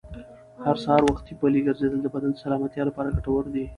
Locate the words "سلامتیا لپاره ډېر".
2.45-3.17